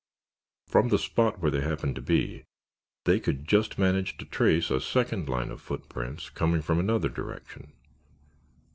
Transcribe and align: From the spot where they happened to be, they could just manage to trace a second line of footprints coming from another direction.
From 0.65 0.87
the 0.87 0.97
spot 0.97 1.37
where 1.37 1.51
they 1.51 1.61
happened 1.61 1.93
to 1.95 2.01
be, 2.01 2.45
they 3.05 3.19
could 3.19 3.47
just 3.47 3.77
manage 3.77 4.17
to 4.17 4.25
trace 4.25 4.71
a 4.71 4.81
second 4.81 5.29
line 5.29 5.51
of 5.51 5.61
footprints 5.61 6.31
coming 6.31 6.63
from 6.63 6.79
another 6.79 7.07
direction. 7.07 7.73